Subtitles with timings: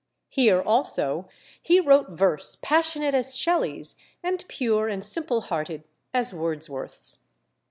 [0.29, 1.29] Here also
[1.61, 7.25] he wrote verse passionate as Shelley's and pure and simple hearted as Wordsworth's.